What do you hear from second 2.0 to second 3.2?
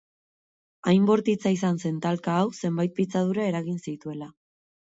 talka hau zenbait